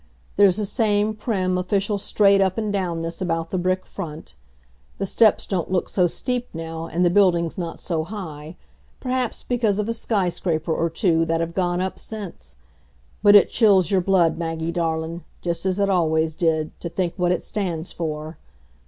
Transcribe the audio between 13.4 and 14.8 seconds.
chills your blood, Maggie